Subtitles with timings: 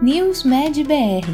[0.00, 1.28] News Med BR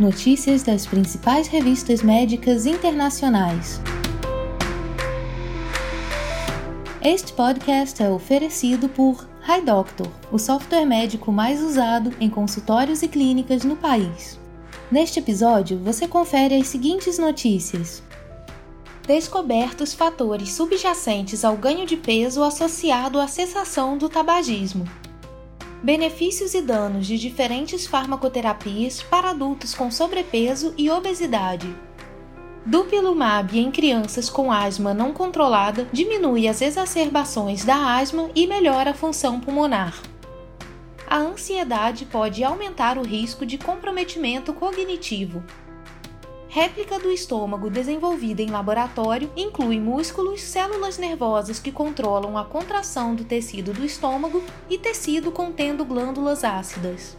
[0.00, 3.78] Notícias das principais revistas médicas internacionais.
[7.02, 13.64] Este podcast é oferecido por HiDoctor, o software médico mais usado em consultórios e clínicas
[13.64, 14.40] no país.
[14.90, 18.02] Neste episódio, você confere as seguintes notícias.
[19.06, 24.86] Descobertos fatores subjacentes ao ganho de peso associado à cessação do tabagismo.
[25.86, 31.72] Benefícios e danos de diferentes farmacoterapias para adultos com sobrepeso e obesidade.
[32.66, 38.94] Dupilumab em crianças com asma não controlada diminui as exacerbações da asma e melhora a
[38.94, 39.94] função pulmonar.
[41.06, 45.44] A ansiedade pode aumentar o risco de comprometimento cognitivo,
[46.56, 53.24] Réplica do estômago desenvolvida em laboratório inclui músculos, células nervosas que controlam a contração do
[53.24, 57.14] tecido do estômago e tecido contendo glândulas ácidas.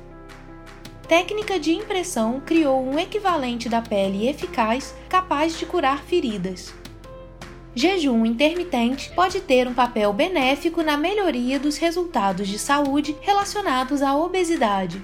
[1.08, 6.73] Técnica de impressão criou um equivalente da pele eficaz capaz de curar feridas.
[7.76, 14.17] Jejum intermitente pode ter um papel benéfico na melhoria dos resultados de saúde relacionados à
[14.17, 15.00] obesidade,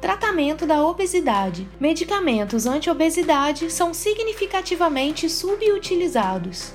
[0.00, 1.68] Tratamento da obesidade.
[1.80, 6.72] Medicamentos anti-obesidade são significativamente subutilizados.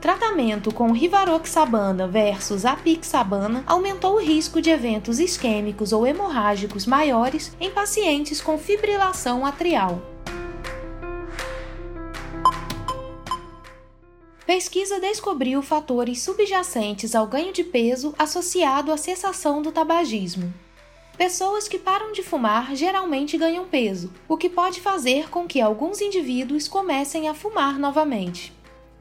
[0.00, 7.70] Tratamento com rivaroxabana versus apixabana aumentou o risco de eventos isquêmicos ou hemorrágicos maiores em
[7.70, 10.02] pacientes com fibrilação atrial.
[14.44, 20.52] Pesquisa descobriu fatores subjacentes ao ganho de peso associado à cessação do tabagismo.
[21.16, 26.00] Pessoas que param de fumar geralmente ganham peso, o que pode fazer com que alguns
[26.00, 28.52] indivíduos comecem a fumar novamente.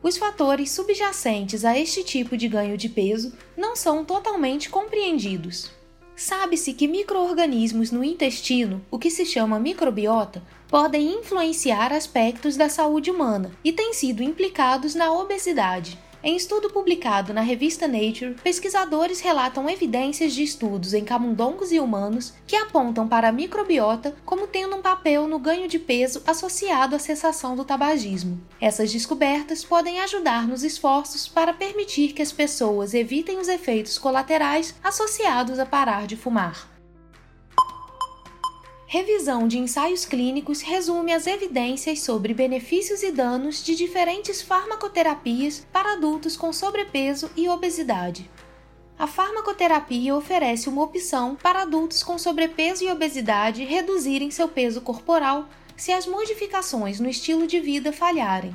[0.04, 5.72] Os fatores subjacentes a este tipo de ganho de peso não são totalmente compreendidos.
[6.16, 13.10] Sabe-se que microorganismos no intestino, o que se chama microbiota, podem influenciar aspectos da saúde
[13.10, 15.98] humana e têm sido implicados na obesidade.
[16.23, 22.33] Em estudo publicado na revista Nature, pesquisadores relatam evidências de estudos em camundongos e humanos
[22.45, 26.99] que apontam para a microbiota como tendo um papel no ganho de peso associado à
[26.99, 28.39] cessação do tabagismo.
[28.60, 34.76] Essas descobertas podem ajudar nos esforços para permitir que as pessoas evitem os efeitos colaterais
[34.83, 36.70] associados a parar de fumar.
[38.94, 45.94] Revisão de ensaios clínicos resume as evidências sobre benefícios e danos de diferentes farmacoterapias para
[45.94, 48.30] adultos com sobrepeso e obesidade.
[49.00, 55.48] A farmacoterapia oferece uma opção para adultos com sobrepeso e obesidade reduzirem seu peso corporal
[55.78, 58.54] se as modificações no estilo de vida falharem.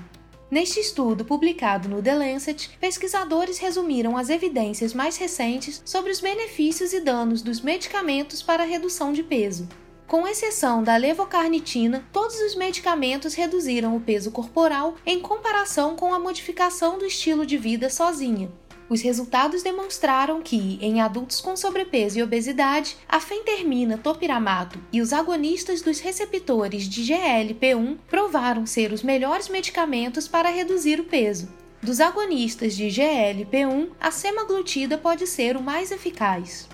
[0.51, 6.93] Neste estudo publicado no The Lancet, pesquisadores resumiram as evidências mais recentes sobre os benefícios
[6.93, 9.67] e danos dos medicamentos para redução de peso.
[10.06, 16.19] Com exceção da levocarnitina, todos os medicamentos reduziram o peso corporal em comparação com a
[16.19, 18.49] modificação do estilo de vida sozinha.
[18.89, 25.12] Os resultados demonstraram que, em adultos com sobrepeso e obesidade, a fentermina topiramato e os
[25.12, 31.49] agonistas dos receptores de GLP-1 provaram ser os melhores medicamentos para reduzir o peso.
[31.83, 36.69] Dos agonistas de GLP-1, a semaglutida pode ser o mais eficaz.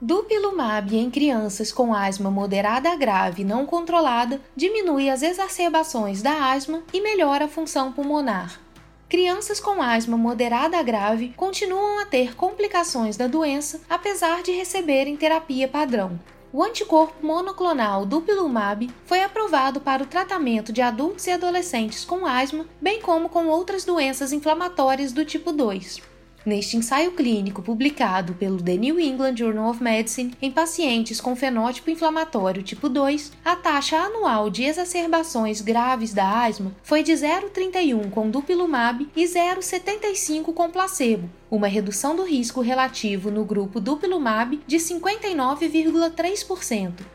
[0.00, 6.82] Dupilumab em crianças com asma moderada a grave não controlada diminui as exacerbações da asma
[6.92, 8.60] e melhora a função pulmonar.
[9.08, 15.16] Crianças com asma moderada a grave continuam a ter complicações da doença apesar de receberem
[15.16, 16.18] terapia padrão.
[16.52, 22.66] O anticorpo monoclonal Dupilumab foi aprovado para o tratamento de adultos e adolescentes com asma,
[22.80, 26.13] bem como com outras doenças inflamatórias do tipo 2.
[26.44, 31.88] Neste ensaio clínico publicado pelo The New England Journal of Medicine em pacientes com fenótipo
[31.88, 38.28] inflamatório tipo 2, a taxa anual de exacerbações graves da asma foi de 0,31 com
[38.28, 47.13] dupilumab e 0,75 com placebo, uma redução do risco relativo no grupo dupilumab de 59,3%.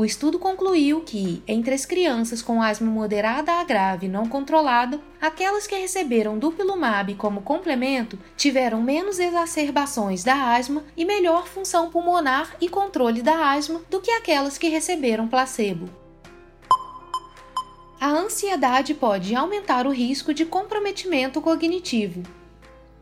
[0.00, 5.66] O estudo concluiu que, entre as crianças com asma moderada a grave não controlada, aquelas
[5.66, 12.66] que receberam dupilumab como complemento tiveram menos exacerbações da asma e melhor função pulmonar e
[12.66, 15.90] controle da asma do que aquelas que receberam placebo.
[18.00, 22.22] A ansiedade pode aumentar o risco de comprometimento cognitivo.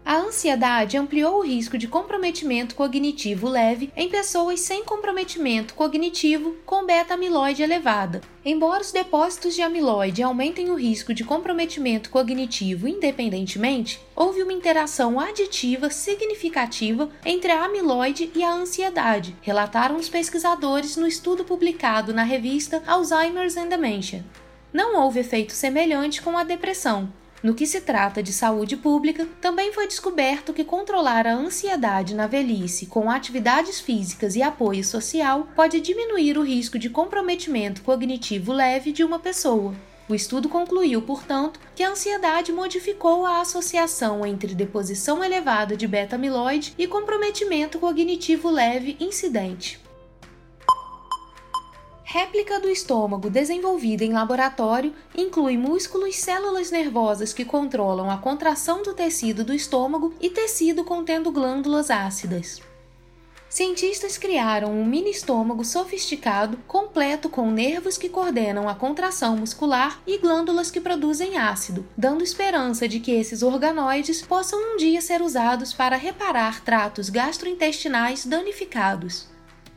[0.09, 6.87] A ansiedade ampliou o risco de comprometimento cognitivo leve em pessoas sem comprometimento cognitivo com
[6.87, 8.23] beta-amiloide elevada.
[8.43, 15.21] Embora os depósitos de amiloide aumentem o risco de comprometimento cognitivo independentemente, houve uma interação
[15.21, 22.23] aditiva significativa entre a amiloide e a ansiedade, relataram os pesquisadores no estudo publicado na
[22.23, 24.25] revista Alzheimer's and Dementia.
[24.73, 27.13] Não houve efeito semelhante com a depressão,
[27.43, 32.27] no que se trata de saúde pública, também foi descoberto que controlar a ansiedade na
[32.27, 38.91] velhice com atividades físicas e apoio social pode diminuir o risco de comprometimento cognitivo leve
[38.91, 39.75] de uma pessoa.
[40.09, 46.75] O estudo concluiu, portanto, que a ansiedade modificou a associação entre deposição elevada de beta-amiloide
[46.79, 49.79] e comprometimento cognitivo leve incidente.
[52.11, 58.95] Réplica do estômago desenvolvida em laboratório inclui músculos células nervosas que controlam a contração do
[58.95, 62.63] tecido do estômago e tecido contendo glândulas ácidas.
[63.47, 70.17] Cientistas criaram um mini estômago sofisticado, completo com nervos que coordenam a contração muscular e
[70.17, 75.75] glândulas que produzem ácido, dando esperança de que esses organoides possam um dia ser usados
[75.75, 79.29] para reparar tratos gastrointestinais danificados.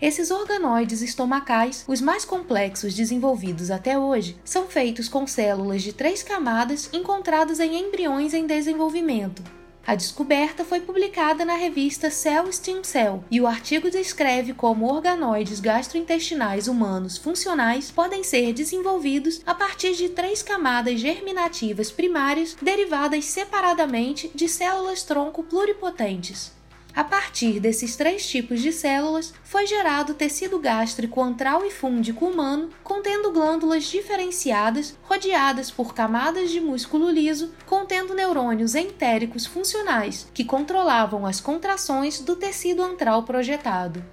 [0.01, 6.23] Esses organoides estomacais, os mais complexos desenvolvidos até hoje, são feitos com células de três
[6.23, 9.43] camadas encontradas em embriões em desenvolvimento.
[9.85, 15.59] A descoberta foi publicada na revista Cell Stem Cell e o artigo descreve como organoides
[15.59, 24.31] gastrointestinais humanos funcionais podem ser desenvolvidos a partir de três camadas germinativas primárias derivadas separadamente
[24.33, 26.59] de células tronco pluripotentes.
[26.93, 32.69] A partir desses três tipos de células, foi gerado tecido gástrico antral e fúndico humano,
[32.83, 41.25] contendo glândulas diferenciadas, rodeadas por camadas de músculo liso, contendo neurônios entéricos funcionais, que controlavam
[41.25, 44.03] as contrações do tecido antral projetado.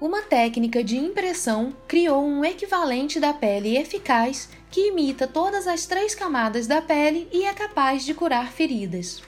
[0.00, 6.14] Uma técnica de impressão criou um equivalente da pele eficaz que imita todas as três
[6.14, 9.22] camadas da pele e é capaz de curar feridas.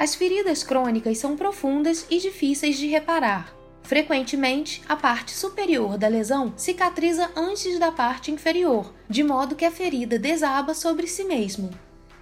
[0.00, 3.54] As feridas crônicas são profundas e difíceis de reparar.
[3.82, 9.70] Frequentemente, a parte superior da lesão cicatriza antes da parte inferior, de modo que a
[9.70, 11.68] ferida desaba sobre si mesmo.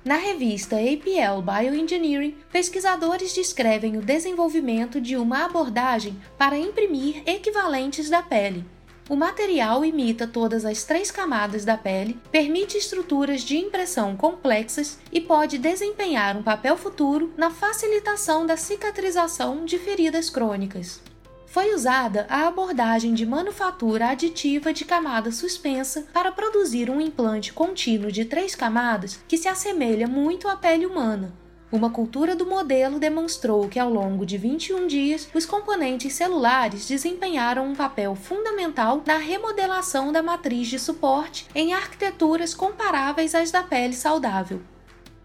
[0.05, 8.25] Na revista APL Bioengineering, pesquisadores descrevem o desenvolvimento de uma abordagem para imprimir equivalentes da
[8.25, 8.65] pele,
[9.09, 15.21] o material imita todas as três camadas da pele, permite estruturas de impressão complexas e
[15.21, 21.01] pode desempenhar um papel futuro na facilitação da cicatrização de feridas crônicas.
[21.47, 28.13] Foi usada a abordagem de manufatura aditiva de camada suspensa para produzir um implante contínuo
[28.13, 31.33] de três camadas que se assemelha muito à pele humana,
[31.71, 37.67] uma cultura do modelo demonstrou que ao longo de 21 dias, os componentes celulares desempenharam
[37.67, 43.93] um papel fundamental na remodelação da matriz de suporte em arquiteturas comparáveis às da pele
[43.93, 44.63] saudável.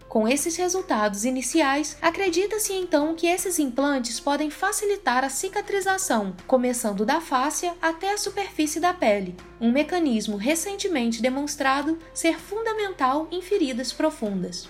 [0.06, 7.20] Com esses resultados iniciais, acredita-se então que esses implantes podem facilitar a cicatrização, começando da
[7.20, 14.68] fáscia até a superfície da pele, um mecanismo recentemente demonstrado ser fundamental em feridas profundas.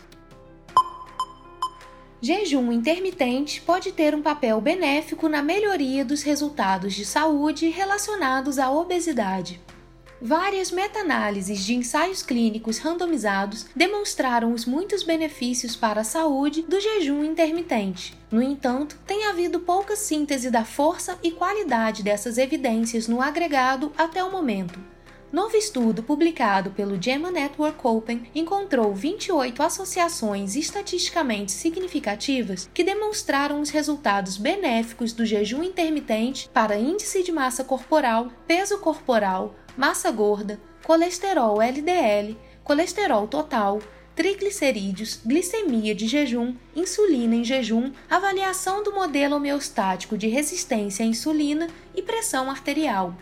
[2.24, 8.70] Jejum intermitente pode ter um papel benéfico na melhoria dos resultados de saúde relacionados à
[8.70, 9.60] obesidade.
[10.22, 17.22] Várias meta-análises de ensaios clínicos randomizados demonstraram os muitos benefícios para a saúde do jejum
[17.22, 18.16] intermitente.
[18.30, 24.24] No entanto, tem havido pouca síntese da força e qualidade dessas evidências no agregado até
[24.24, 24.93] o momento.
[25.34, 33.68] Novo estudo publicado pelo JAMA Network Open encontrou 28 associações estatisticamente significativas que demonstraram os
[33.68, 41.60] resultados benéficos do jejum intermitente para índice de massa corporal, peso corporal, massa gorda, colesterol
[41.60, 43.80] LDL, colesterol total,
[44.14, 51.66] triglicerídeos, glicemia de jejum, insulina em jejum, avaliação do modelo homeostático de resistência à insulina
[51.92, 53.16] e pressão arterial.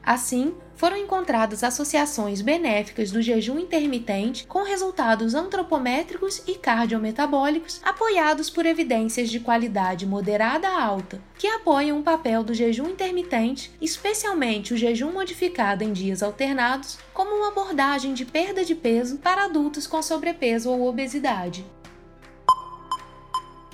[0.00, 8.64] Assim, foram encontradas associações benéficas do jejum intermitente com resultados antropométricos e cardiometabólicos apoiados por
[8.64, 14.76] evidências de qualidade moderada a alta, que apoiam o papel do jejum intermitente, especialmente o
[14.78, 20.00] jejum modificado em dias alternados, como uma abordagem de perda de peso para adultos com
[20.00, 21.62] sobrepeso ou obesidade.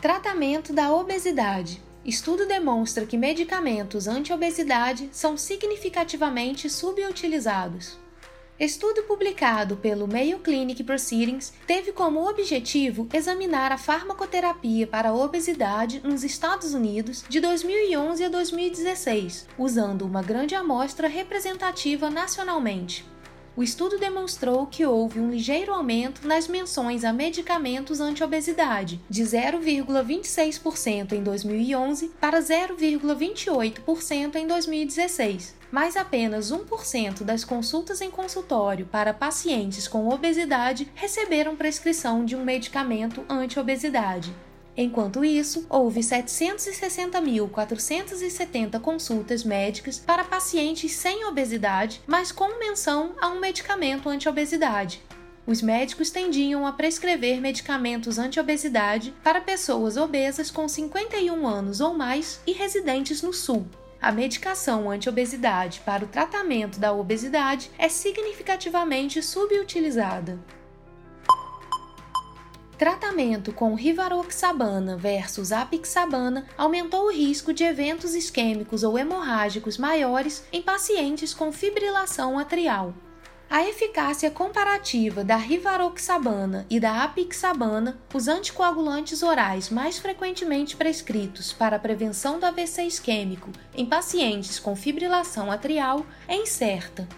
[0.01, 7.99] Tratamento da obesidade Estudo demonstra que medicamentos anti-obesidade são significativamente subutilizados.
[8.61, 16.01] Estudo publicado pelo Mayo Clinic Proceedings teve como objetivo examinar a farmacoterapia para a obesidade
[16.05, 23.05] nos Estados Unidos de 2011 a 2016, usando uma grande amostra representativa nacionalmente.
[23.57, 31.13] O estudo demonstrou que houve um ligeiro aumento nas menções a medicamentos anti-obesidade, de 0,26%
[31.13, 39.89] em 2011 para 0,28% em 2016, mas apenas 1% das consultas em consultório para pacientes
[39.89, 44.35] com obesidade receberam prescrição de um medicamento anti-obesidade.
[44.77, 53.41] Enquanto isso, houve 760.470 consultas médicas para pacientes sem obesidade, mas com menção a um
[53.41, 55.03] medicamento anti-obesidade.
[55.47, 62.41] Os médicos tendiam a prescrever medicamentos anti-obesidade para pessoas obesas com 51 anos ou mais
[62.47, 63.65] e residentes no Sul.
[64.03, 70.39] A medicação anti-obesidade para o tratamento da obesidade é significativamente subutilizada.
[72.79, 80.61] Tratamento com rivaroxabana versus apixabana aumentou o risco de eventos isquêmicos ou hemorrágicos maiores em
[80.61, 82.93] pacientes com fibrilação atrial.
[83.49, 91.77] A eficácia comparativa da rivaroxabana e da apixabana, os anticoagulantes orais mais frequentemente prescritos para
[91.77, 97.09] a prevenção do AVC isquêmico em pacientes com fibrilação atrial, é incerta.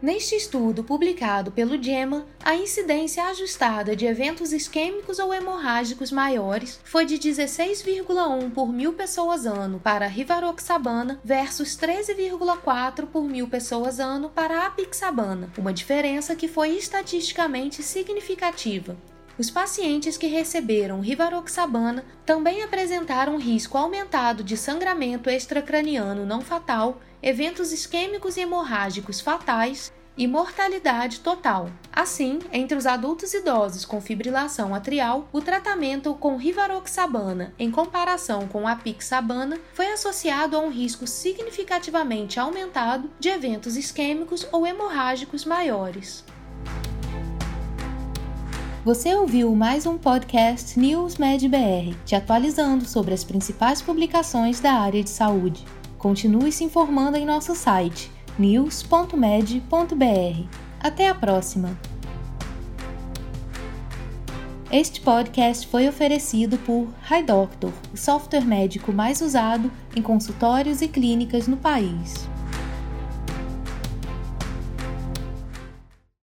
[0.00, 7.06] Neste estudo publicado pelo JEMA, a incidência ajustada de eventos isquêmicos ou hemorrágicos maiores foi
[7.06, 14.66] de 16,1 por mil pessoas ano para rivaroxabana versus 13,4 por mil pessoas ano para
[14.66, 18.98] apixabana, uma diferença que foi estatisticamente significativa.
[19.38, 27.72] Os pacientes que receberam rivaroxabana também apresentaram risco aumentado de sangramento extracraniano não fatal, eventos
[27.72, 31.70] isquêmicos e hemorrágicos fatais e mortalidade total.
[31.92, 38.66] Assim, entre os adultos idosos com fibrilação atrial, o tratamento com rivaroxabana em comparação com
[38.66, 38.80] a
[39.74, 46.24] foi associado a um risco significativamente aumentado de eventos isquêmicos ou hemorrágicos maiores.
[48.84, 54.74] Você ouviu mais um podcast News Med BR, te atualizando sobre as principais publicações da
[54.74, 55.64] área de saúde.
[55.98, 59.16] Continue se informando em nosso site news.med.br.
[60.80, 61.76] Até a próxima!
[64.70, 71.46] Este podcast foi oferecido por HiDoctor, o software médico mais usado em consultórios e clínicas
[71.46, 72.28] no país.